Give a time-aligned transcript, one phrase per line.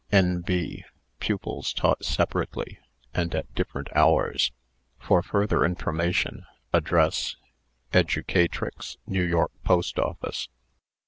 [0.11, 0.83] "N.B.
[1.19, 2.79] Pupils taught separately,
[3.13, 4.51] and at different hours.
[4.97, 7.35] "For further information, address
[7.93, 10.49] 'Educatrix, New York Post Office.'"